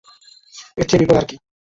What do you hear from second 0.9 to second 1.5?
বিপদ আর কী?